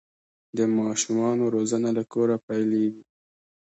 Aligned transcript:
د 0.57 0.59
ماشومانو 0.77 1.43
روزنه 1.55 1.89
له 1.97 2.03
کوره 2.13 2.37
پیلیږي. 2.47 3.03